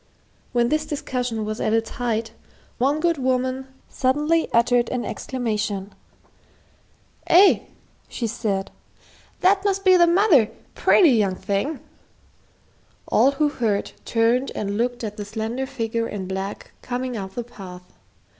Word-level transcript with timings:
When 0.51 0.69
this 0.69 0.87
discussion 0.87 1.45
was 1.45 1.61
at 1.61 1.73
its 1.73 1.91
height, 1.91 2.31
one 2.79 2.99
good 2.99 3.19
woman 3.19 3.67
suddenly 3.87 4.51
uttered 4.51 4.89
an 4.89 5.05
exclamation. 5.05 5.93
"Eh," 7.27 7.59
she 8.09 8.25
said, 8.25 8.71
"that 9.41 9.63
must 9.63 9.85
be 9.85 9.97
the 9.97 10.07
mother, 10.07 10.49
pretty 10.73 11.11
young 11.11 11.35
thing." 11.35 11.81
All 13.09 13.33
who 13.33 13.49
heard 13.49 13.91
turned 14.03 14.51
and 14.55 14.75
looked 14.75 15.03
at 15.03 15.17
the 15.17 15.23
slender 15.23 15.67
figure 15.67 16.07
in 16.09 16.27
black 16.27 16.71
coming 16.81 17.15
up 17.15 17.35
the 17.35 17.43
path. 17.43 17.93